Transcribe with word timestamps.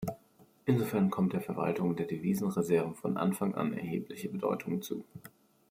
Insofern 0.65 1.11
kommt 1.11 1.33
der 1.33 1.41
Verwaltung 1.41 1.95
der 1.95 2.07
Devisenreserven 2.07 2.95
von 2.95 3.17
Anfang 3.17 3.53
an 3.53 3.71
erhebliche 3.71 4.29
Bedeutung 4.29 4.81
zu. 4.81 5.05